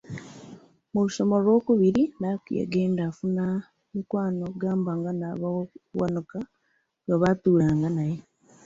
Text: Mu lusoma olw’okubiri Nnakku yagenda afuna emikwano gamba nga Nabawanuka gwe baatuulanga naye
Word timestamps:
Mu 0.91 0.99
lusoma 1.05 1.33
olw’okubiri 1.39 2.03
Nnakku 2.09 2.49
yagenda 2.59 3.01
afuna 3.09 3.43
emikwano 3.91 4.45
gamba 4.61 4.91
nga 4.99 5.11
Nabawanuka 5.19 6.37
gwe 7.05 7.15
baatuulanga 7.21 7.87
naye 7.95 8.17